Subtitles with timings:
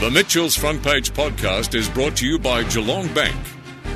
[0.00, 3.36] The Mitchell's Front Page podcast is brought to you by Geelong Bank.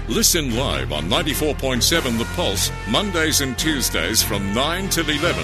[0.06, 5.42] Listen live on 94.7 The Pulse, Mondays and Tuesdays from 9 till 11.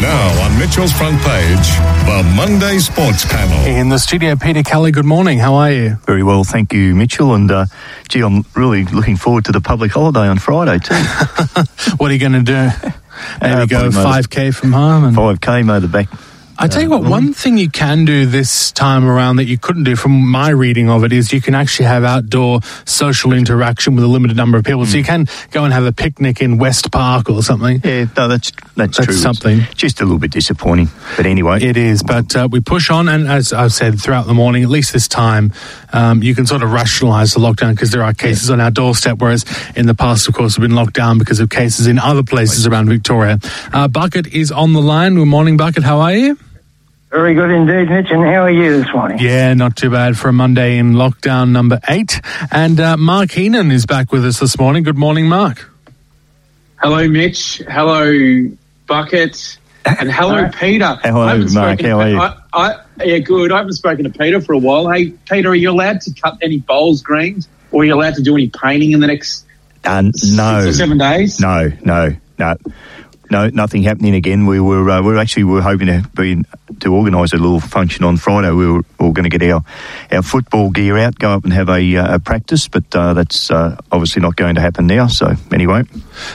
[0.00, 1.68] Now on Mitchell's Front Page,
[2.04, 3.64] the Monday Sports Panel.
[3.64, 5.38] In the studio, Peter Kelly, good morning.
[5.38, 5.94] How are you?
[6.04, 7.32] Very well, thank you, Mitchell.
[7.32, 7.66] And uh,
[8.08, 10.94] gee, I'm really looking forward to the public holiday on Friday too.
[11.96, 12.90] What are you going to do?
[13.40, 15.04] Maybe Uh, go 5K from home?
[15.04, 16.08] And 5k motor back.
[16.56, 19.82] I tell you what, one thing you can do this time around that you couldn't
[19.82, 24.04] do from my reading of it is you can actually have outdoor social interaction with
[24.04, 24.86] a limited number of people.
[24.86, 27.80] So you can go and have a picnic in West Park or something.
[27.82, 29.14] Yeah, no, that's that's, That's true.
[29.14, 29.62] It's something.
[29.74, 31.60] just a little bit disappointing, but anyway.
[31.60, 34.68] It is, but uh, we push on, and as I've said throughout the morning, at
[34.70, 35.52] least this time,
[35.94, 39.18] um, you can sort of rationalise the lockdown because there are cases on our doorstep,
[39.18, 39.44] whereas
[39.76, 42.66] in the past, of course, we've been locked down because of cases in other places
[42.66, 43.38] around Victoria.
[43.72, 45.14] Uh, Bucket is on the line.
[45.14, 45.84] Good morning, Bucket.
[45.84, 46.36] How are you?
[47.10, 48.10] Very good indeed, Mitch.
[48.10, 49.20] And how are you this morning?
[49.20, 52.20] Yeah, not too bad for a Monday in lockdown number eight.
[52.50, 54.82] And uh, Mark Heenan is back with us this morning.
[54.82, 55.70] Good morning, Mark.
[56.78, 57.62] Hello, Mitch.
[57.68, 58.50] Hello,
[58.88, 59.58] Bucket.
[59.86, 60.98] And hello, Peter.
[61.02, 61.80] Hello, I haven't Mark.
[61.80, 62.18] How are you?
[62.18, 63.52] I, I, yeah, good.
[63.52, 64.90] I haven't spoken to Peter for a while.
[64.90, 67.48] Hey, Peter, are you allowed to cut any bowls greens?
[67.70, 69.44] Or are you allowed to do any painting in the next
[69.84, 71.38] Uh, no, six or seven days?
[71.40, 72.54] no, no, no,
[73.30, 74.46] no, nothing happening again.
[74.46, 76.42] We were uh, we were actually we were hoping to be
[76.80, 78.50] to organise a little function on Friday.
[78.50, 79.64] We were all going to get our
[80.12, 83.50] our football gear out, go up and have a, uh, a practice, but uh, that's
[83.50, 85.06] uh, obviously not going to happen now.
[85.06, 85.84] So anyway,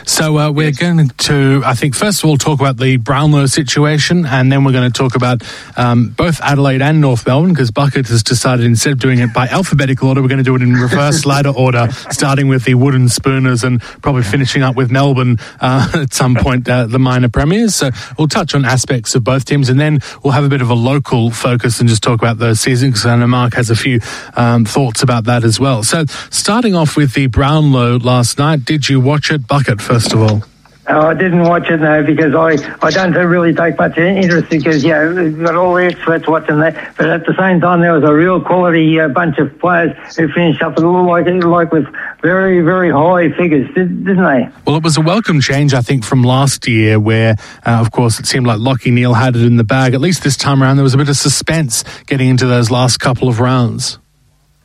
[0.06, 4.26] So uh, we're going to, I think, first of all, talk about the Brownlow situation,
[4.26, 5.44] and then we're going to talk about
[5.78, 9.48] um, both Adelaide and North Melbourne, because Bucket has decided instead of doing it by
[9.48, 13.10] alphabetical order, we're going to do it in reverse ladder order, starting with the wooden
[13.10, 17.76] spooners and probably finishing up with Melbourne uh, at some point, uh, the minor premiers.
[17.76, 20.70] So we'll touch on aspects of both teams, and then we'll have a bit of
[20.70, 23.76] a local focus and just talk about those seasons, because I know Mark has a
[23.76, 24.00] few
[24.36, 25.84] um, thoughts about that as well.
[25.84, 30.22] So starting off with the Brownlow last night, did you watch it, Bucket, first of
[30.22, 30.44] all?
[30.92, 34.84] Oh, I didn't watch it now because I, I don't really take much interest because,
[34.84, 36.96] yeah, we've got all the experts watching that.
[36.98, 40.28] But at the same time, there was a real quality uh, bunch of players who
[40.30, 41.86] finished up like, like with
[42.24, 44.50] very, very high figures, did, didn't they?
[44.66, 47.36] Well, it was a welcome change, I think, from last year, where,
[47.68, 49.94] uh, of course, it seemed like Lachie Neale had it in the bag.
[49.94, 52.98] At least this time around, there was a bit of suspense getting into those last
[53.00, 54.00] couple of rounds.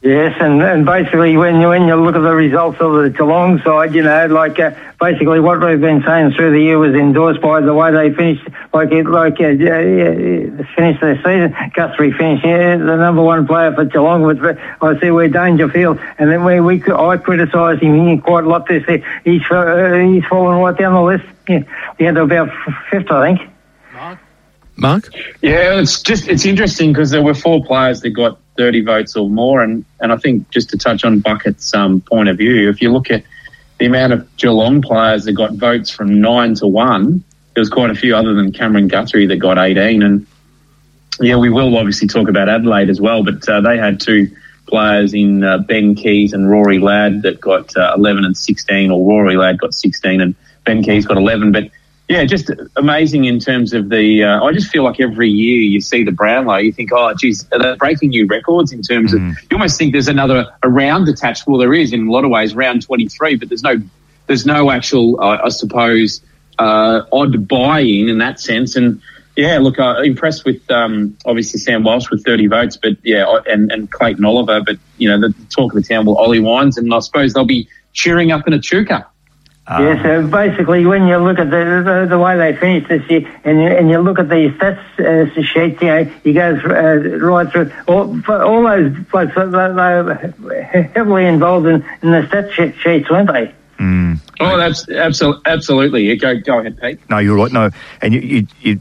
[0.05, 3.59] Yes, and, and basically when you when you look at the results of the Geelong
[3.63, 7.41] side, you know, like uh, basically what we've been saying through the year was endorsed
[7.41, 11.57] by the way they finished, like like uh, yeah, yeah, finished their season.
[11.75, 14.21] Guthrie finished yeah, the number one player for Geelong.
[14.25, 18.69] With I see where Dangerfield, and then we we I criticised him quite a lot
[18.69, 19.03] this year.
[19.25, 21.25] He's uh, he's fallen right down the list.
[21.49, 21.61] Yeah,
[21.97, 22.51] he had about
[22.91, 23.51] fifth, I think.
[23.95, 24.19] Mark.
[24.77, 25.15] Mark?
[25.41, 29.29] Yeah, it's just it's interesting because there were four players that got 30 votes or
[29.29, 32.81] more, and, and I think just to touch on Bucket's um, point of view, if
[32.81, 33.25] you look at
[33.79, 37.91] the amount of Geelong players that got votes from nine to one, there was quite
[37.91, 40.27] a few other than Cameron Guthrie that got 18, and
[41.21, 44.31] yeah, we will obviously talk about Adelaide as well, but uh, they had two
[44.67, 49.07] players in uh, Ben Keays and Rory Laird that got uh, 11 and 16, or
[49.07, 50.35] Rory Laird got 16 and
[50.65, 51.71] Ben Keays got 11, but
[52.09, 54.25] yeah, just amazing in terms of the.
[54.25, 57.47] Uh, I just feel like every year you see the Brownlow, you think, oh, geez,
[57.51, 59.23] are they breaking new records in terms of.
[59.23, 61.47] You almost think there's another a round attached.
[61.47, 63.81] Well, there is in a lot of ways, round 23, but there's no,
[64.27, 66.21] there's no actual, uh, I suppose,
[66.59, 68.77] uh, odd buy-in in that sense.
[68.77, 69.01] And
[69.35, 73.73] yeah, look, uh, impressed with um, obviously Sam Walsh with 30 votes, but yeah, and,
[73.73, 76.93] and Clayton Oliver, but you know, the talk of the town will Ollie Wines, and
[76.93, 79.07] I suppose they'll be cheering up in Echuca.
[79.67, 83.27] Yes, uh, basically, when you look at the, the the way they finished this year,
[83.45, 86.75] and you, and you look at the stats uh, sheet, you know, you go through,
[86.75, 89.35] uh, right through all, all those blokes.
[89.35, 90.63] They, they were
[90.95, 93.55] heavily involved in, in the stats she- sheets, weren't they?
[94.41, 96.03] Oh, that's absolutely absolutely.
[96.09, 96.99] Yeah, Go go ahead, Pete.
[97.09, 97.51] no, you're right.
[97.53, 97.71] No,
[98.03, 98.47] and you you.
[98.61, 98.81] you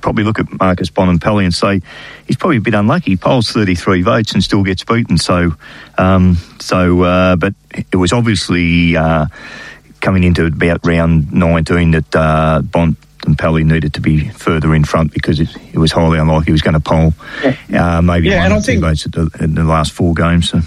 [0.00, 1.80] Probably look at Marcus Bontempelli and Pelly and say
[2.26, 3.12] he's probably a bit unlucky.
[3.12, 5.16] He polls 33 votes and still gets beaten.
[5.16, 5.52] So,
[5.96, 9.26] um, so, uh, but it was obviously uh,
[10.02, 14.84] coming into about round 19 that uh, Bon and Pelly needed to be further in
[14.84, 17.14] front because it, it was highly unlikely he was going to poll
[17.72, 20.50] uh, maybe Yeah, one or I two think- votes the, in the last four games.
[20.50, 20.60] So.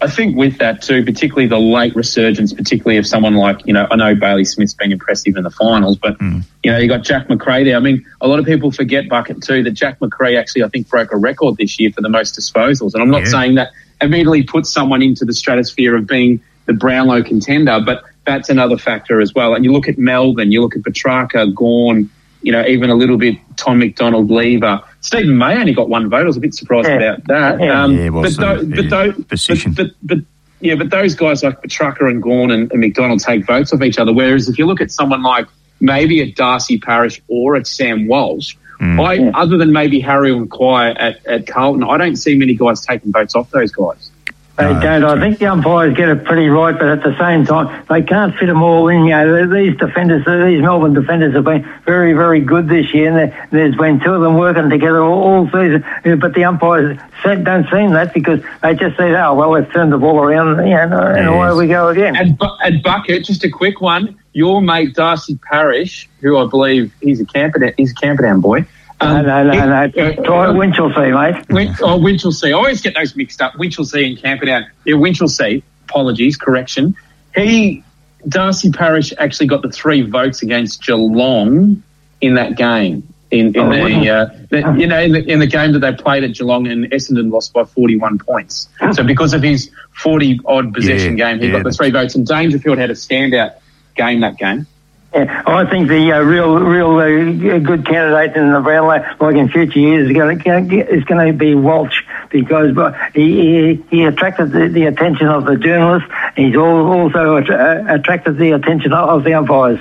[0.00, 3.86] I think with that too, particularly the late resurgence, particularly of someone like, you know,
[3.90, 7.28] I know Bailey Smith's been impressive in the finals, but, you know, you got Jack
[7.28, 7.76] McRae there.
[7.76, 10.88] I mean, a lot of people forget, Bucket, too, that Jack McRae actually, I think,
[10.90, 12.92] broke a record this year for the most disposals.
[12.92, 13.30] And I'm not Yeah.
[13.30, 13.70] saying that
[14.02, 19.20] immediately puts someone into the stratosphere of being the Brownlow contender, but that's another factor
[19.20, 19.54] as well.
[19.54, 22.10] And you look at Melbourne, you look at Petracca, Gawn,
[22.42, 24.82] you know, even a little bit Tom McDonald, Lever.
[25.00, 26.22] Steven May only got one vote.
[26.22, 26.94] I was a bit surprised Yeah.
[26.96, 27.60] about that.
[27.60, 27.82] Yeah.
[27.82, 29.72] Um, yeah, well, but, so, tho- but, yeah, position.
[29.72, 30.24] but, but, but
[30.60, 33.98] yeah, but those guys like Petracca and Gawn and, and McDonald take votes off each
[33.98, 34.12] other.
[34.12, 35.46] Whereas if you look at someone like
[35.80, 39.00] maybe a Darcy Parish or a Sam Walsh, hmm.
[39.00, 42.80] I, other than maybe Harry and Quire at, at Carlton, I don't see many guys
[42.80, 44.10] taking votes off those guys.
[44.56, 45.04] They No, don't.
[45.04, 48.36] I think the umpires get it pretty right, but at the same time, they can't
[48.36, 49.00] fit them all in.
[49.04, 53.16] You know, these defenders, these Melbourne defenders have been very, very good this year, and
[53.16, 55.84] there- there's been two of them working together all, all season.
[56.06, 59.72] Uh, But the umpires se- don't seem that because they just say, "Oh, well, let's
[59.72, 63.42] turn the ball around, you know, and away we go again." And, and Bucket, just
[63.42, 64.14] a quick one.
[64.34, 68.64] Your mate Darcy Parish, who I believe he's a Camperdown, he's a Camperdown boy.
[69.04, 69.86] No, Um, no, no, no.
[69.88, 71.44] he- Try Winchelsea, mate.
[71.50, 72.48] Win- oh, Winchelsea.
[72.48, 73.54] I always get those mixed up.
[73.54, 74.66] Winchelsea and Camperdown.
[74.84, 75.62] Yeah, Winchelsea.
[75.88, 76.94] Apologies, correction.
[77.34, 77.82] He,
[78.28, 81.82] Darcy Parish, actually got the three votes against Geelong
[82.20, 83.06] in that game.
[83.30, 85.92] In, in Oh, the, uh, the you know in the, in the game that they
[85.92, 88.68] played at Geelong and Essendon lost by forty one points.
[88.92, 92.14] So because of his forty odd possession Yeah, game, he yeah, got the three votes.
[92.14, 93.54] And Dangerfield had a standout
[93.96, 94.66] game that game.
[95.14, 99.48] Yeah, I think the uh, real, real uh, good candidate in the Brownlow, like in
[99.48, 102.76] future years, is going to is going to be Walsh because
[103.14, 106.08] he he, he attracted the, the attention of the journalists.
[106.36, 109.78] He's also att- uh, attracted the attention of the umpires.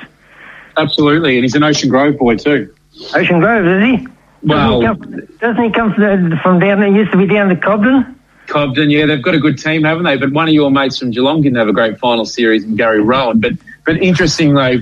[0.78, 2.72] Absolutely, and he's an Ocean Grove boy too.
[3.16, 4.08] Ocean Grove, is he?
[4.44, 6.90] Well- doesn't he come, doesn't he come from, from down there?
[6.90, 8.20] Used to be down to Cobden.
[8.46, 10.18] Cobden, yeah, they've got a good team, haven't they?
[10.18, 13.02] But one of your mates from Geelong didn't have a great final series in Gary
[13.02, 13.40] Rohan.
[13.40, 13.54] But
[13.84, 14.78] but interesting though,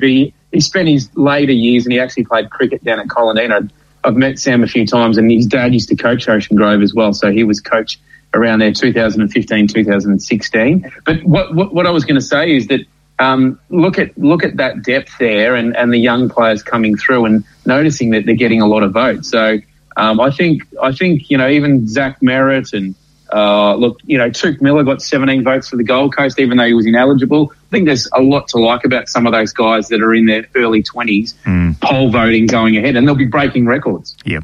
[0.52, 3.70] he spent his later years and he actually played cricket down at Colonnina.
[4.04, 6.94] I've met Sam a few times and his dad used to coach Ocean Grove as
[6.94, 7.14] well.
[7.14, 8.00] So he was coach
[8.34, 10.92] around there 2015, 2016.
[11.06, 12.82] But what, what, what I was going to say is that
[13.20, 17.26] um, look at look at that depth there and, and the young players coming through
[17.26, 19.30] and noticing that they're getting a lot of votes.
[19.30, 19.60] So
[19.96, 22.96] um, I think I think you know even Zach Merrett and
[23.32, 26.66] uh, look you know Touk Miller got 17 votes for the Gold Coast even though
[26.66, 27.52] he was ineligible.
[27.54, 30.26] I think there's a lot to like about some of those guys that are in
[30.26, 31.34] their early 20s
[31.82, 34.16] poll voting going ahead and they'll be breaking records.
[34.26, 34.44] Yep.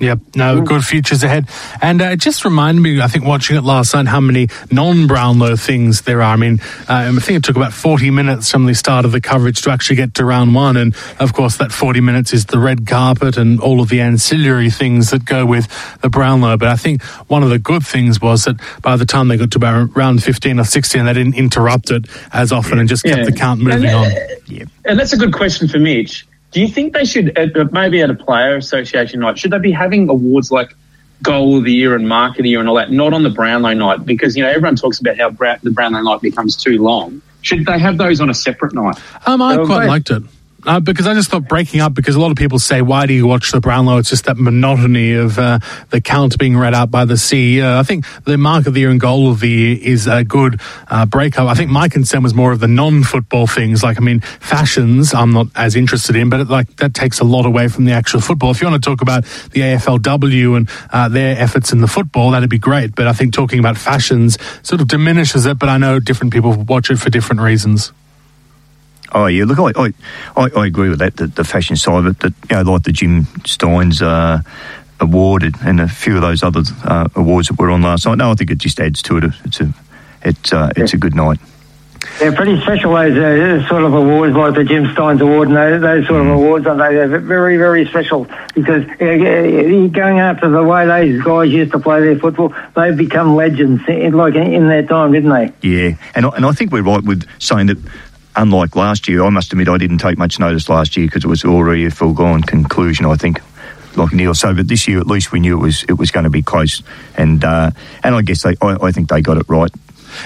[0.00, 1.48] Yep, no, good futures ahead.
[1.80, 5.06] And uh, it just reminded me, I think, watching it last night, how many non
[5.06, 6.32] Brownlow things there are.
[6.32, 6.58] I mean,
[6.88, 9.70] uh, I think it took about 40 minutes from the start of the coverage to
[9.70, 10.76] actually get to round one.
[10.76, 14.68] And of course, that 40 minutes is the red carpet and all of the ancillary
[14.68, 15.68] things that go with
[16.00, 16.56] the Brownlow.
[16.56, 19.52] But I think one of the good things was that by the time they got
[19.52, 23.18] to about round 15 or 16, they didn't interrupt it as often and just kept
[23.18, 23.24] Yeah.
[23.26, 24.06] the count moving And, on.
[24.06, 24.14] uh,
[24.48, 24.68] Yep.
[24.86, 26.26] And that's a good question for Mitch.
[26.54, 29.72] Do you think they should, uh, maybe at a player association night, should they be
[29.72, 30.72] having awards like
[31.20, 33.30] Goal of the Year and Mark of the Year and all that, not on the
[33.30, 34.06] Brownlow night?
[34.06, 37.20] Because, you know, everyone talks about how Bra- the Brownlow night becomes too long.
[37.42, 38.96] Should they have those on a separate night?
[39.26, 40.22] Um, I quite liked it.
[40.66, 43.12] Uh, because I just thought breaking up, because a lot of people say, why do
[43.12, 43.98] you watch the Brownlow?
[43.98, 45.58] It's just that monotony of uh,
[45.90, 47.76] the count being read out by the CEO.
[47.76, 50.60] I think the mark of the year and goal of the year is a good
[50.88, 51.48] uh, breakup.
[51.48, 53.82] I think my concern was more of the non-football things.
[53.82, 57.24] Like, I mean, fashions, I'm not as interested in, but it, like that takes a
[57.24, 58.50] lot away from the actual football.
[58.50, 62.30] If you want to talk about the AFLW and uh, their efforts in the football,
[62.30, 62.94] that'd be great.
[62.94, 66.52] But I think talking about fashions sort of diminishes it, but I know different people
[66.52, 67.92] watch it for different reasons.
[69.12, 69.92] Oh yeah, look, I
[70.36, 71.16] I, I, agree with that.
[71.16, 74.42] The, the fashion side of it, that you know, like the Jim Stynes uh,
[75.00, 78.18] award and- a few of those other uh, awards that were on last night.
[78.18, 79.24] No, I think it just adds to it.
[79.44, 79.72] It's a
[80.22, 81.38] it's uh, it's a good night.
[82.18, 85.80] They're pretty special, those uh, sort of awards, like the Jim Stynes Award and those,
[85.80, 86.94] those sort of awards, aren't they?
[86.94, 91.78] They're very, very special because uh, uh, going after the way those guys used to
[91.80, 95.52] play their football, they've become legends, in, like in, in their time, didn't they?
[95.68, 97.78] Yeah, and I, and I think we're right with saying that.
[98.36, 101.28] Unlike last year, I must admit I didn't take much notice last year because it
[101.28, 103.06] was already a foregone conclusion.
[103.06, 103.40] I think,
[103.96, 104.34] like Neil.
[104.34, 106.42] So, but this year at least we knew it was it was going to be
[106.42, 106.82] close,
[107.16, 107.70] and uh,
[108.02, 109.70] and I guess they I, I think they got it right.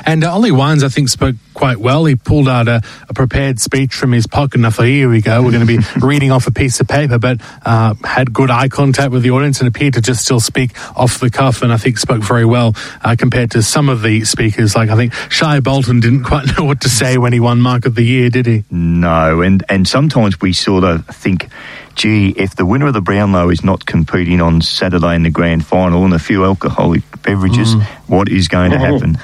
[0.04, 2.04] And uh, Ollie Wines, I think, spoke quite well.
[2.04, 4.54] He pulled out a, a prepared speech from his pocket.
[4.54, 5.42] And I thought, here we go.
[5.42, 8.68] We're going to be reading off a piece of paper, but uh, had good eye
[8.68, 11.62] contact with the audience and appeared to just still speak off the cuff.
[11.62, 14.76] And I think spoke very well uh, compared to some of the speakers.
[14.76, 17.86] Like I think Shai Bolton didn't quite know what to say when he won Mark
[17.86, 18.64] of the Year, did he?
[18.70, 21.48] No, and and sometimes we sort of think,
[21.98, 25.66] gee, if the winner of the Brownlow is not competing on Saturday in the grand
[25.66, 27.74] final and a few alcoholic beverages,
[28.06, 29.18] what is going to happen?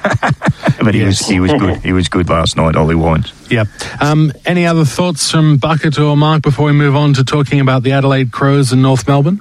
[0.85, 1.79] but he was he was good.
[1.79, 3.33] He was good last night, Ollie Wines.
[3.49, 3.65] Yeah.
[4.01, 7.85] Um, any other thoughts from Bucket or Mark before we move on to talking about
[7.85, 9.41] the Adelaide Crows and North Melbourne?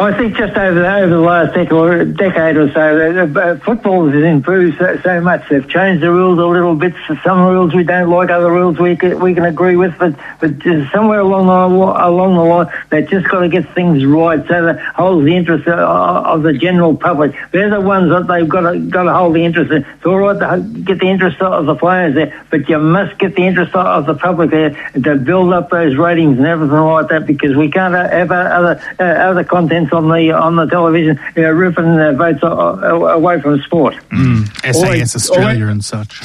[0.00, 4.24] I think just over the, over the last decade, decade or so, uh, football has
[4.24, 5.46] improved so, so, much.
[5.50, 6.94] They've changed the rules a little bit.
[7.22, 10.52] Some rules we don't like, other rules we can, we can agree with, but but
[10.90, 14.80] somewhere along the along the line, they've just got to get things right so that
[14.94, 17.34] holds the interest of, of, the general public.
[17.52, 19.70] They're the ones that they've got to got to hold the interest.
[19.70, 19.84] In.
[19.84, 23.34] It's all right to get the interest of the players there, but you must get
[23.34, 27.26] the interest of the public there to build up those ratings and everything like that
[27.26, 29.44] because we can't have other uh, other
[29.90, 33.94] contents on the on the television, you know, ripping uh, votes away from sport.
[34.10, 34.46] Mm.
[34.62, 36.22] SAS always, Australia always, and such.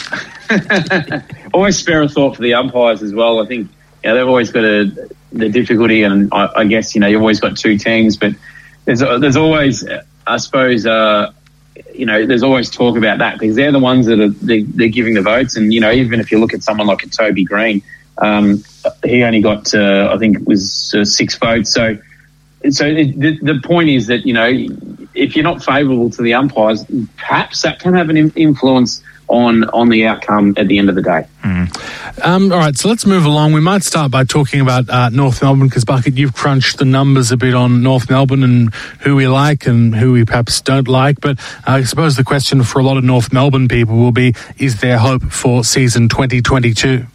[1.54, 3.42] always spare a thought for the umpires as well.
[3.42, 3.70] I think
[4.04, 7.22] you know, they've always got a, the difficulty, and I, I, guess you know you've
[7.22, 8.34] always got two teams, but
[8.86, 9.86] there's there's always,
[10.26, 10.86] I suppose.
[10.86, 11.32] Uh,
[11.94, 14.90] you know, there's always talk about that because they're the ones that are they, are
[14.90, 17.44] giving the votes, and you know, even if you look at someone like a Toby
[17.44, 17.82] Greene,
[18.18, 18.64] um,
[19.04, 21.72] he only got, uh, I think, it was uh, six votes.
[21.72, 21.98] So
[22.70, 24.50] so the, the point is that you know
[25.16, 26.86] if you're not favourable to the umpires,
[27.18, 31.02] perhaps that can have an influence on on the outcome at the end of the
[31.02, 31.26] day.
[31.42, 32.24] Mm.
[32.26, 33.54] Um, all right, so let's move along.
[33.54, 37.32] We might start by talking about uh, North Melbourne because Bucket, you've crunched the numbers
[37.32, 41.20] a bit on North Melbourne and who we like and who we perhaps don't like.
[41.22, 44.82] But I suppose the question for a lot of North Melbourne people will be: Is
[44.82, 47.08] there hope for season 2022?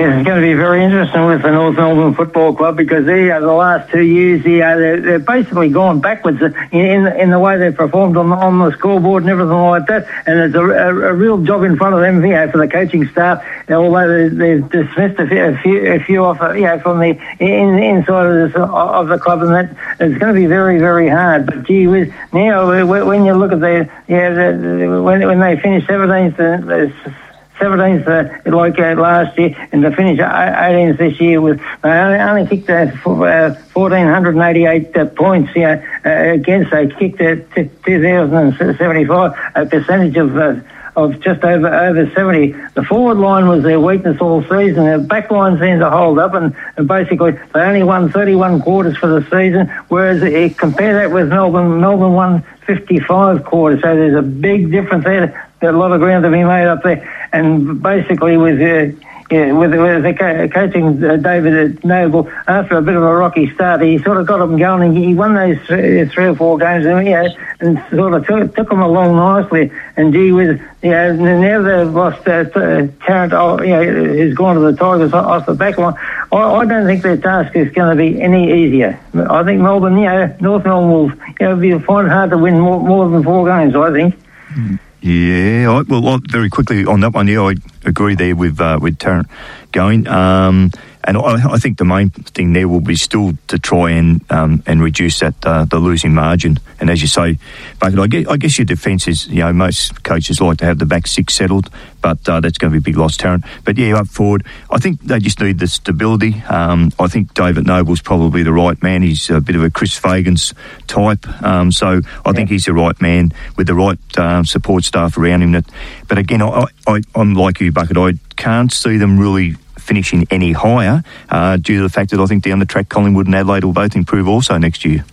[0.00, 3.40] It's going to be very interesting with the North Melbourne Football Club because they, uh,
[3.40, 6.40] the last two years, yeah, they're, they're basically gone backwards
[6.70, 10.06] in, in the way they've performed on the, on the scoreboard and everything like that.
[10.24, 12.68] And there's a, a, a real job in front of them, you know, for the
[12.68, 13.44] coaching staff.
[13.68, 17.82] Although they've dismissed a few, a few, a few off, you know, from the in,
[17.82, 21.44] inside of, this, of the club, and that it's going to be very, very hard.
[21.44, 25.84] But gee whiz, now when you look at the, yeah, the, when when they finish
[25.86, 27.27] 17th.
[27.58, 32.18] 17th uh, like uh, last year, and to finish 18th this year with they only,
[32.18, 36.70] only kicked uh, 1,488 uh, points yeah, uh, against.
[36.70, 40.60] They kicked uh, 2,075, a percentage of uh,
[40.98, 42.52] of just over over 70.
[42.74, 44.84] The forward line was their weakness all season.
[44.84, 48.96] Their back line seemed to hold up, and, and basically they only won 31 quarters
[48.96, 49.68] for the season.
[49.88, 53.80] Whereas uh, compare that with Melbourne, Melbourne won 55 quarters.
[53.82, 55.47] So there's a big difference there.
[55.60, 58.96] A lot of ground to be made up there and basically with uh,
[59.30, 63.52] yeah, with, with the co- coaching uh, David Noble after a bit of a rocky
[63.52, 64.88] start, he sort of got them going.
[64.88, 67.28] And he won those three, three or four games, and yeah,
[67.60, 69.70] and sort of took, took them along nicely.
[69.98, 74.62] And gee, with yeah, now they've lost uh, Tarrant, oh, you know, who's gone to
[74.62, 75.94] the Tigers off the back line.
[76.32, 78.98] I, don't think their task is going to be any easier.
[79.14, 82.60] I think Melbourne, you know, North Melbourne will you know, be find hard to win
[82.60, 83.76] more, more than four games.
[83.76, 84.18] I think.
[84.54, 84.78] Mm.
[85.00, 89.28] Yeah, well, very quickly on that one, yeah, I agree there with uh, with Tarrant
[89.72, 90.08] going.
[90.08, 90.72] Um,
[91.08, 94.62] and I, I, think the main thing there will be still to try and um,
[94.66, 96.58] and reduce that uh, the losing margin.
[96.80, 97.38] And as you say,
[97.80, 100.78] but I guess, I guess your defence is you know most coaches like to have
[100.78, 101.70] the back six settled,
[102.02, 103.42] but uh, that's going to be a big loss, Tarrant.
[103.64, 106.42] But yeah, up forward, I think they just need the stability.
[106.42, 109.00] Um, I think David Noble's probably the right man.
[109.00, 110.52] He's a bit of a Chris Fagan's
[110.88, 112.32] type, um, so I yeah.
[112.34, 115.52] think he's the right man with the right uh, support staff around him.
[115.52, 115.64] That,
[116.06, 117.96] but again, I, I, I'm like you, Bucket.
[117.96, 122.26] I can't see them really finishing any higher uh, due to the fact that I
[122.26, 125.04] think down the track Collingwood and Adelaide will both improve also next year.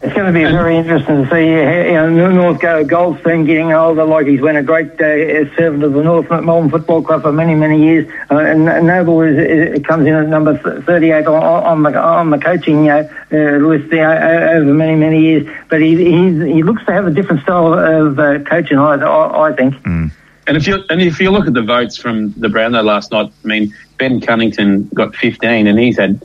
[0.00, 4.04] It's going to be very interesting to see you know, North Goldstein getting older.
[4.04, 7.56] Like he's been a great uh, servant of the North Melbourne Football Club for many,
[7.56, 8.08] many years.
[8.30, 12.38] Uh, and Noble is, is, comes in at number 38 on, on the on the
[12.38, 15.48] coaching uh, list uh, over many, many years.
[15.68, 19.52] But he he looks to have a different style of uh, coaching, I, I, I
[19.56, 19.74] think.
[19.82, 20.12] Mm.
[20.48, 23.30] And if you and if you look at the votes from the Brownlow last night,
[23.44, 26.22] I mean Ben Cunnington got 15, and he's had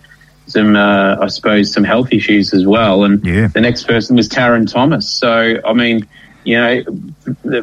[0.48, 3.04] some, uh, I suppose, some health issues as well.
[3.04, 3.48] And yeah.
[3.48, 5.10] the next person was Tarryn Thomas.
[5.14, 6.08] So I mean,
[6.46, 6.84] you know,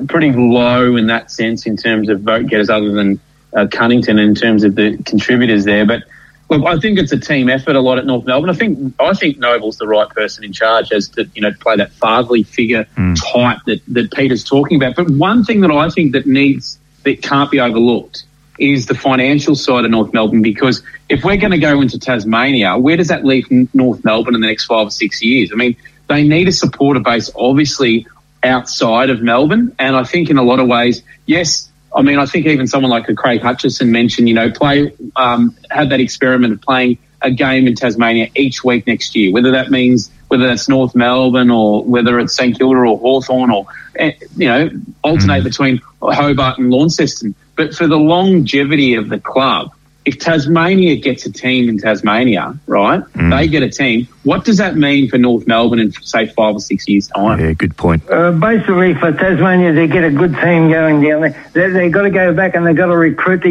[0.06, 3.18] pretty low in that sense in terms of vote getters, other than
[3.54, 6.04] uh, Cunnington in terms of the contributors there, but.
[6.50, 8.50] Look, I think it's a team effort a lot at North Melbourne.
[8.50, 11.76] I think I think Noble's the right person in charge as to you know play
[11.76, 13.16] that fatherly figure mm.
[13.32, 14.96] type that, that Peter's talking about.
[14.96, 18.24] But one thing that I think that needs that can't be overlooked
[18.58, 22.76] is the financial side of North Melbourne because if we're going to go into Tasmania,
[22.76, 25.50] where does that leave North Melbourne in the next five or six years?
[25.52, 25.76] I mean,
[26.08, 28.06] they need a supporter base, obviously
[28.42, 32.26] outside of Melbourne, and I think in a lot of ways, yes, I mean, I
[32.26, 36.52] think even someone like a Craig Hutchison mentioned, you know, play, um, have that experiment
[36.52, 40.68] of playing a game in Tasmania each week next year, whether that means whether that's
[40.68, 43.66] North Melbourne or whether it's St Kilda or Hawthorn or,
[43.96, 44.70] eh, you know,
[45.02, 45.44] alternate mm.
[45.44, 47.34] between Hobart and Launceston.
[47.56, 49.72] But for the longevity of the club,
[50.04, 53.00] if Tasmania gets a team in Tasmania, right?
[53.00, 53.36] Mm.
[53.36, 54.08] They get a team.
[54.22, 57.40] What does that mean for North Melbourne in say five or six years' time?
[57.40, 58.02] Yeah, good point.
[58.10, 61.50] Uh, basically, for Tasmania, they get a good team going down there.
[61.54, 63.50] They, they've got to go back and they've got to recruit the,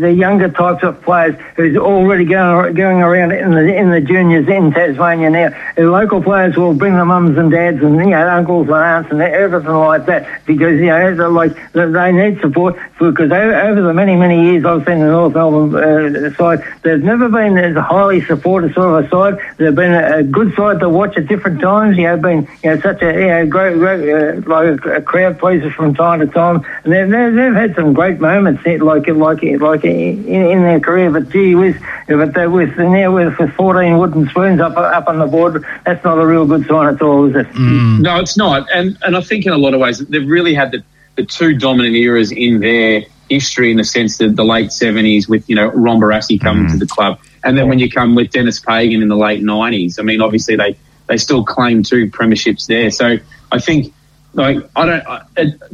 [0.00, 4.48] the younger types of players who's already going, going around in the in the juniors
[4.48, 5.72] in Tasmania now.
[5.76, 9.10] The local players will bring the mums and dads and you know uncles and aunts
[9.10, 13.82] and everything like that because you know they're like they they need support because over
[13.82, 17.76] the many many years I've seen the North Melbourne uh, side, there's never been as
[17.76, 19.56] highly supported sort of a side.
[19.58, 21.96] They've been a, a good side to watch at different times.
[21.96, 25.02] You know, been you know such a you know, great, great uh, like a, a
[25.02, 28.78] crowd pleaser from time to time, and they've, they've, they've had some great moments there,
[28.78, 31.10] like like like eh, in, in their career.
[31.10, 31.76] But gee whiz,
[32.06, 36.02] but they, with now with, with 14 wooden spoons up up on the board, that's
[36.04, 37.48] not a real good sign at all, is it?
[37.54, 38.00] Mm.
[38.00, 38.66] No, it's not.
[38.72, 40.82] And and I think in a lot of ways they've really had the,
[41.16, 45.48] the two dominant eras in their history in the sense that the late seventies with,
[45.48, 46.72] you know, Ron Barassi coming mm.
[46.72, 47.20] to the club.
[47.48, 50.56] And then when you come with Denis Pagan in the late nineties, I mean obviously
[50.56, 50.76] they,
[51.06, 52.90] they still claim two premierships there.
[52.90, 53.16] So
[53.50, 53.94] I think
[54.34, 55.22] like I don't I,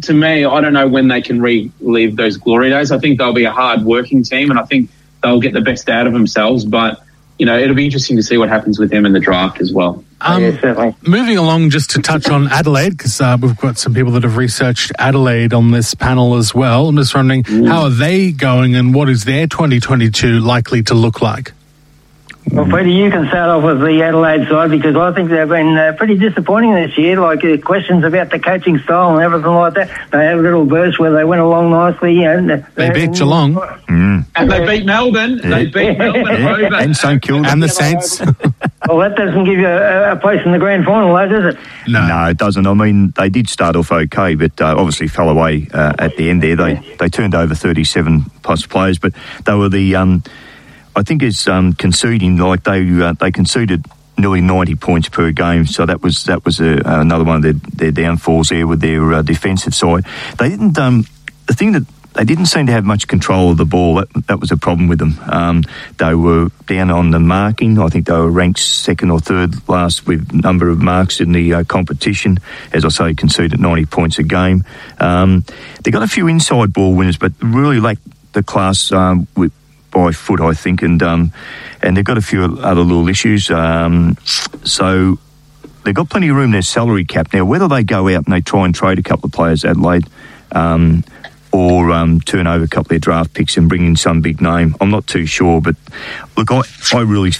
[0.02, 2.92] to me I don't know when they can relive those glory days.
[2.92, 4.88] I think they'll be a hard working team and I think
[5.20, 7.02] they'll get the best out of themselves, but
[7.38, 9.72] you know, it'll be interesting to see what happens with them in the draft as
[9.72, 10.04] well.
[10.20, 10.94] Um, yeah, certainly.
[11.02, 14.36] Moving along, just to touch on Adelaide, because uh, we've got some people that have
[14.36, 16.88] researched Adelaide on this panel as well.
[16.88, 21.20] I'm just wondering, how are they going and what is their 2022 likely to look
[21.20, 21.52] like?
[22.52, 25.76] Well, Peter, you can start off with the Adelaide side because I think they've been
[25.76, 27.18] uh, pretty disappointing this year.
[27.20, 29.88] Like uh, questions about the coaching style and everything like that.
[30.12, 32.22] They had a little burst where they went along nicely.
[32.24, 33.56] And They beat Geelong.
[33.88, 35.40] And they beat Melbourne.
[35.42, 36.74] They beat Melbourne Yeah, over.
[36.76, 37.48] and St Kilda.
[37.48, 38.20] And the Saints.
[38.86, 41.60] Well, that doesn't give you a, a place in the grand final, though, does it?
[41.88, 42.06] no.
[42.06, 42.66] No, it doesn't.
[42.66, 46.28] I mean, they did start off okay, but uh, obviously fell away uh, at the
[46.28, 46.54] end there.
[46.54, 49.14] They they turned over 37 plus players, but
[49.46, 50.22] they were the, um,
[50.96, 53.84] I think it's um, conceding, like they uh, they conceded
[54.16, 57.52] nearly 90 points per game, so that was that was a, another one of their,
[57.52, 60.04] their downfalls there with their uh, defensive side.
[60.38, 61.04] They didn't, um,
[61.46, 61.82] the thing that
[62.14, 63.96] they didn't seem to have much control of the ball.
[63.96, 65.18] That, that was a problem with them.
[65.26, 65.62] Um,
[65.98, 67.78] they were down on the marking.
[67.78, 71.54] I think they were ranked second or third last with number of marks in the
[71.54, 72.38] uh, competition.
[72.72, 74.64] As I say, conceded 90 points a game.
[74.98, 75.44] Um,
[75.82, 78.02] they got a few inside ball winners, but really lacked
[78.32, 79.52] the class um, with,
[79.94, 81.32] by foot, I think, and um,
[81.80, 83.50] and they've got a few other little issues.
[83.50, 84.18] Um,
[84.64, 85.18] so
[85.84, 87.46] they've got plenty of room in their salary cap now.
[87.46, 90.06] Whether they go out and they try and trade a couple of players, Adelaide.
[90.52, 91.04] Um,
[91.52, 94.40] or um, turn over a couple of their draft picks and bring in some big
[94.40, 94.74] name.
[94.80, 95.76] I'm not too sure, but
[96.36, 97.30] look, I, I really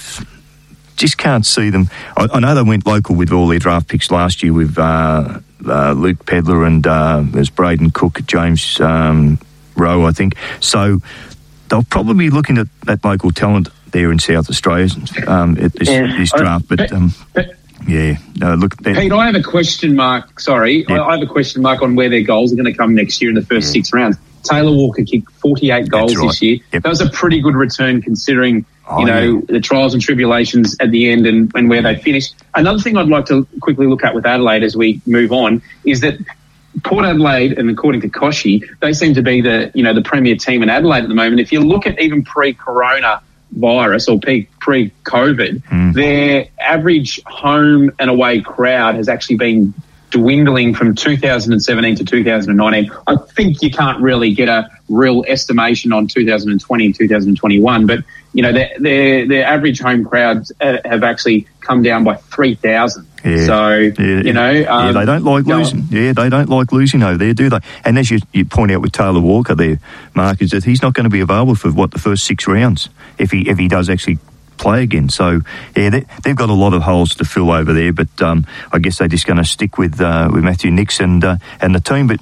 [0.95, 1.89] just can't see them.
[2.15, 5.41] I, I know they went local with all their draft picks last year with uh,
[5.67, 9.37] uh, Luke Pedlar and uh, there's Brayden Cook, James um,
[9.75, 10.35] Rowe, I think.
[10.61, 11.01] So
[11.69, 14.89] they'll probably be looking at that local talent there in South Australia
[15.27, 16.17] um, at this, Yes.
[16.17, 16.67] this draft.
[16.67, 17.13] But um,
[17.87, 20.39] yeah, no, look, they- Pete, I have a question mark.
[20.39, 21.03] Sorry, Yeah.
[21.03, 23.29] I, have a question mark on where their goals are going to come next year
[23.29, 24.17] in the first six rounds.
[24.43, 26.27] Taylor Walker kicked 48 goals right.
[26.27, 26.59] this year.
[26.73, 26.83] Yep.
[26.83, 29.41] That was a pretty good return considering, Oh, you know, yeah.
[29.47, 32.35] the trials and tribulations at the end and, and where they finished.
[32.53, 36.01] Another thing I'd like to quickly look at with Adelaide as we move on is
[36.01, 36.19] that
[36.83, 40.35] Port Adelaide, and according to Kochie, they seem to be the, you know, the premier
[40.35, 41.39] team in Adelaide at the moment.
[41.39, 45.91] If you look at even pre-corona virus or pre- pre-COVID, hmm.
[45.93, 49.73] their average home and away crowd has actually been
[50.15, 52.91] dwindling from 2017 to 2019.
[53.05, 57.99] I think you can't really get a real estimation on 2020 and 2021, but
[58.31, 63.05] you know their their, their average home crowds have actually come down by 3,000.
[63.25, 63.45] Yeah.
[63.45, 65.87] So Yeah, you know, yeah, um, they don't like no, losing.
[65.89, 67.59] Yeah, they don't like losing over there, do they?
[67.83, 69.79] And as you, you point out with Taylor Walker, there,
[70.13, 72.87] Mark, is that he's not going to be available for what the first six rounds
[73.17, 74.19] if he if he does actually
[74.57, 75.09] play again.
[75.09, 75.41] So
[75.75, 77.93] yeah, they, they've got a lot of holes to fill over there.
[77.93, 81.23] But um, I guess they're just going to stick with uh, with Matthew Nicks and
[81.23, 82.07] uh, and the team.
[82.07, 82.19] But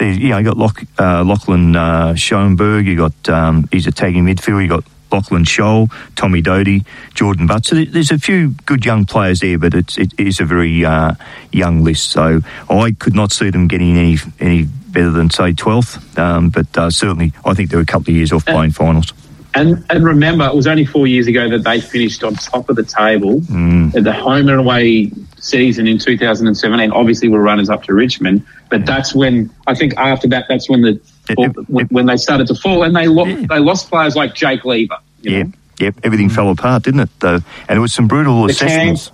[0.00, 2.86] you know, you got Lock, uh, Lachlan uh, Schoenberg.
[2.86, 4.62] You got um, he's a tagging midfield.
[4.62, 7.66] You got Lachlan Sholl, Tommy Doedee, Jordan Butt.
[7.66, 11.14] So there's a few good young players there, but it's it is a very uh,
[11.52, 12.10] young list.
[12.10, 16.18] So I could not see them getting any any better than say 12th.
[16.18, 19.12] Um, but uh, certainly, I think they're a couple of years off playing finals.
[19.56, 22.76] And and remember, it was only four years ago that they finished on top of
[22.76, 23.92] the table Mm.
[24.02, 26.90] the home and away season in 2017.
[26.92, 30.82] Obviously, were runners up to Richmond, but that's when I think after that, that's when
[30.82, 33.46] the It- it- when, when they started to fall, and they lo- Yeah.
[33.48, 34.96] they lost players like Jake Lever.
[35.22, 35.94] you Yep, know, yep.
[36.02, 37.08] Everything fell apart, didn't it?
[37.22, 39.10] Uh, and it was some brutal The assessments.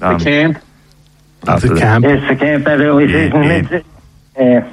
[0.00, 0.58] Um, the camp.
[1.48, 1.80] after the that.
[1.80, 2.04] camp.
[2.04, 3.42] Yes, the camp that early Yeah, season.
[3.42, 3.80] yeah.
[4.38, 4.68] Yeah.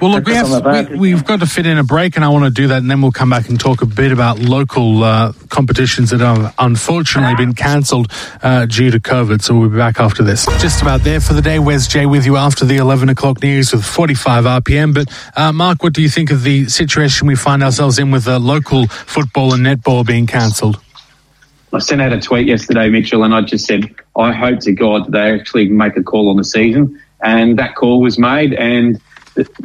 [0.00, 2.44] Well, look, we have, we, have got to fit in a break, and I want
[2.44, 5.32] to do that, and then we'll come back and talk a bit about local uh,
[5.48, 8.10] competitions that have unfortunately been cancelled
[8.42, 9.42] uh, due to COVID.
[9.42, 10.46] So we'll be back after this.
[10.60, 11.58] Just about there for the day.
[11.58, 14.94] Wes Jay with you after the 11 o'clock news with 45 RPM.
[14.94, 18.26] But, uh, Mark, what do you think of the situation we find ourselves in with
[18.26, 20.80] uh, local football and netball being cancelled?
[21.72, 25.06] I sent out a tweet yesterday, Mitchell, and I just said, I hope to God
[25.06, 27.00] that they actually make a call on the season.
[27.22, 28.52] And that call was made.
[28.52, 29.00] And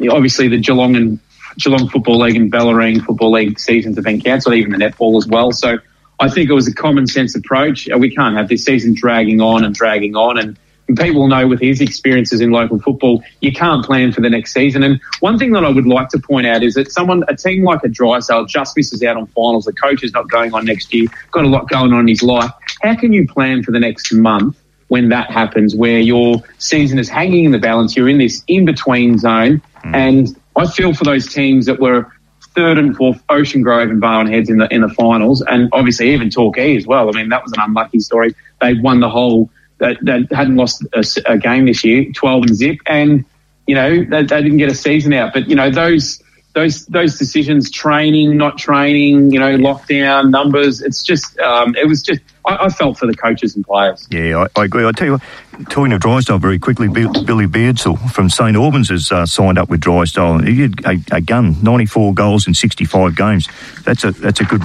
[0.09, 1.19] obviously, the Geelong and
[1.57, 5.27] Geelong Football League and Bellarine Football League seasons have been cancelled, even the netball as
[5.27, 5.51] well.
[5.51, 5.77] So
[6.19, 7.89] I think it was a common sense approach.
[7.89, 10.37] Uh, we can't have this season dragging on and dragging on.
[10.37, 14.29] And and people know with his experiences in local football, you can't plan for the
[14.29, 14.83] next season.
[14.83, 17.63] And one thing that I would like to point out is that someone, a team
[17.63, 19.65] like a Drysdale just misses out on finals.
[19.65, 22.23] The coach is not going on next year, got a lot going on in his
[22.23, 22.51] life.
[22.81, 27.09] How can you plan for the next month when that happens, where your season is
[27.09, 27.95] hanging in the balance?
[27.95, 29.61] You're in this in between zone.
[29.83, 29.95] Mm.
[29.95, 32.11] And I feel for those teams that were
[32.55, 36.13] third and fourth, Ocean Grove and Barwon Heads in the in the finals, and obviously
[36.13, 37.07] even Torquay as well.
[37.09, 38.33] I mean, that was an unlucky story.
[38.61, 42.55] They won the whole that, that hadn't lost a, a, game this year, 12 and
[42.55, 43.25] zip, and
[43.67, 45.33] you know they, they, didn't get a season out.
[45.33, 46.21] But you know those
[46.57, 50.81] those those decisions, training, not training, you know, lockdown numbers.
[50.81, 54.07] It's just um, it was just I, I, felt for the coaches and players.
[54.09, 54.83] Yeah, I, I agree.
[54.83, 59.11] I tell you, what, talking of Drysdale very quickly, Billy Beardsall from St Albans has
[59.11, 60.39] uh, signed up with Drysdale.
[60.39, 63.47] He had a, a, gun, 94 goals in 65 games.
[63.85, 64.63] That's a that's a good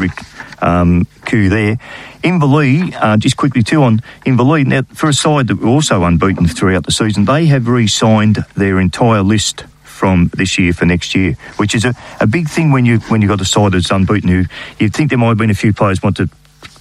[0.62, 1.76] um, coup there.
[2.22, 6.46] Inverleigh, uh, just quickly too on Inverleigh, now for a side that were also unbeaten
[6.46, 9.64] throughout the season, they have re-signed their entire list
[10.02, 13.22] from this year for next year, which is a, a big thing when you when
[13.22, 14.28] you got a side that's unbeaten.
[14.28, 14.44] Who
[14.80, 16.28] you'd think there might have been a few players want to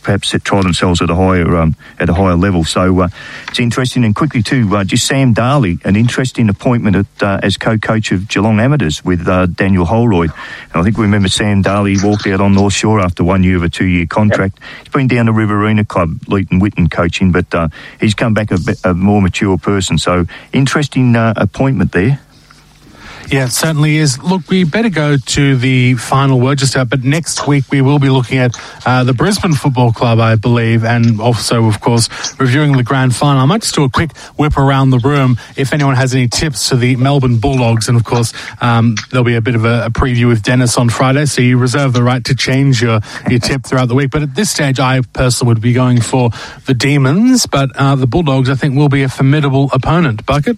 [0.02, 2.64] perhaps try themselves at a higher um, at a higher level.
[2.64, 3.10] So uh,
[3.48, 4.04] it's interesting.
[4.06, 8.28] And quickly too, uh, just Sam Darley, an interesting appointment at, uh, as co-coach of
[8.28, 10.32] Geelong Amateurs with uh, Daniel Holroyd.
[10.74, 13.58] And I think we remember Sam Darley walked out on North Shore after one year
[13.58, 14.58] of a two-year contract.
[14.60, 14.70] Yep.
[14.80, 18.58] He's been down to Riverina Club, Leeton Whitton coaching, but uh, he's come back a,
[18.84, 20.00] a, more mature person.
[20.00, 22.20] So interesting uh, appointment there.
[23.32, 24.22] Yeah, it certainly is.
[24.22, 27.98] Look, we better go to the final word just out, but next week we will
[27.98, 28.52] be looking at
[28.86, 32.10] uh, the Brisbane Football Club, I believe, and also, of course,
[32.42, 33.42] reviewing the grand final.
[33.42, 36.68] I might just do a quick whip around the room if anyone has any tips
[36.70, 39.90] to the Melbourne Bulldogs, and of course, um, there'll be a bit of a, a,
[39.90, 43.64] preview with Dennis on Friday, so you reserve the right to change your, your tip
[43.64, 44.12] throughout the week.
[44.12, 46.32] But at this stage, I personally would be going for
[46.66, 50.26] the Demons, but uh, the Bulldogs, I think, will be a formidable opponent.
[50.26, 50.58] Bucket?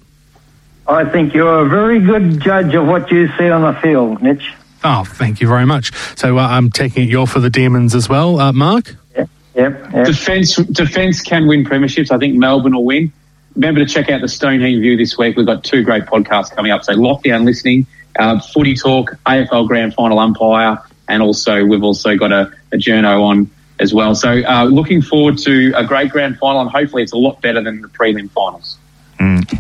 [0.88, 4.54] I think you're a very good judge of what you see on the field, Mitch.
[4.84, 5.94] Oh, thank you very much.
[6.18, 8.96] So uh, I'm taking it you're for the Demons as well, uh, Mark.
[9.16, 9.30] Yep.
[9.56, 9.94] Yep.
[9.94, 10.06] yep.
[10.06, 12.12] Defense, defense can win premierships.
[12.12, 13.14] I think Melbourne will win.
[13.56, 15.38] Remember to check out the Stonehenge View this week.
[15.38, 16.84] We've got two great podcasts coming up.
[16.84, 17.86] So lockdown listening,
[18.18, 23.22] uh, footy talk, AFL Grand Final umpire, and also we've also got a, a journo
[23.22, 24.16] on as well.
[24.16, 27.62] So uh, looking forward to a great grand final, and hopefully it's a lot better
[27.62, 28.78] than the prelim finals.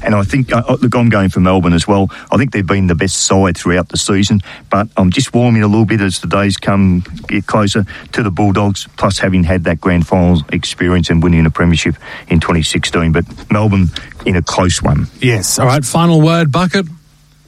[0.01, 2.09] And I think, uh, uh, look, I'm going for Melbourne as well.
[2.31, 5.67] I think they've been the best side throughout the season, but I'm just warming a
[5.67, 9.81] little bit as the days come get closer to the Bulldogs, plus having had that
[9.81, 11.95] grand final experience and winning a premiership
[12.27, 13.11] in 2016.
[13.11, 13.89] But Melbourne
[14.25, 15.07] in a close one.
[15.19, 15.59] Yes.
[15.59, 15.83] All right.
[15.83, 16.85] Final word, Bucket.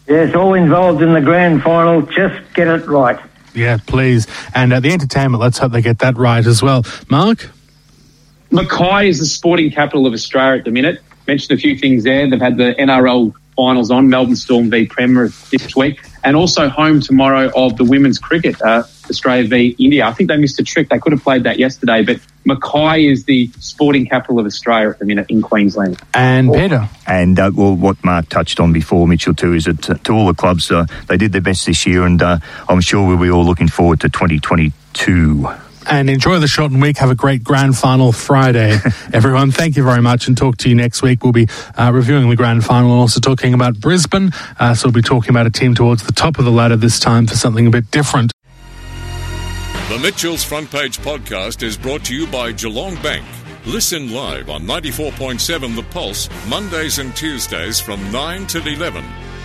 [0.07, 2.03] Yes, all involved in the grand final.
[2.03, 3.19] Just get it right.
[3.55, 4.27] Yeah, please.
[4.53, 6.85] And uh, the entertainment, let's hope they get that right as well.
[7.09, 7.49] Mark?
[8.51, 12.29] Mackay is the sporting capital of Australia at the minute mentioned a few things there.
[12.29, 16.99] They've had the NRL finals on Melbourne Storm v Penrith this week, and also home
[16.99, 20.05] tomorrow of the women's cricket, uh, Australia v India.
[20.05, 20.89] I think they missed a trick.
[20.89, 24.99] They could have played that yesterday, but Mackay is the sporting capital of Australia at
[24.99, 26.01] the minute in Queensland.
[26.13, 26.89] And Peter.
[27.07, 30.33] And uh, well, what Mark touched on before, Mitchell, too, is that to all the
[30.33, 33.45] clubs, uh, they did their best this year, and uh, I'm sure we'll be all
[33.45, 35.47] looking forward to 2022
[35.87, 36.97] and enjoy the shortened week.
[36.97, 38.79] Have a great grand final Friday,
[39.13, 39.51] everyone.
[39.51, 41.23] Thank you very much and talk to you next week.
[41.23, 44.31] We'll be uh, reviewing the grand final and also talking about Brisbane.
[44.59, 46.99] Uh, so we'll be talking about a team towards the top of the ladder this
[46.99, 48.31] time for something a bit different.
[49.89, 53.25] The Mitchell's Front Page podcast is brought to you by Geelong Bank.
[53.65, 59.03] Listen live on 94.7 The Pulse, Mondays and Tuesdays from 9 till 11